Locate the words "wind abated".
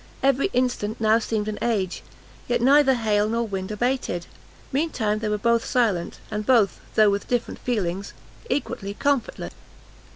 3.47-4.25